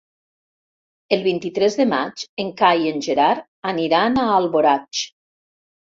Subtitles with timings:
[1.17, 5.07] El vint-i-tres de maig en Cai i en Gerard aniran a Alboraig.